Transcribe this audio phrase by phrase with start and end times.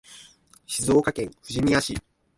[0.65, 1.95] 静岡県富士宮市